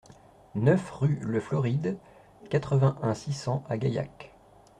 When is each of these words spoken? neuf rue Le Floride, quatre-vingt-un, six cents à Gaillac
neuf 0.55 0.89
rue 0.89 1.19
Le 1.21 1.39
Floride, 1.39 1.95
quatre-vingt-un, 2.49 3.13
six 3.13 3.33
cents 3.33 3.63
à 3.69 3.77
Gaillac 3.77 4.31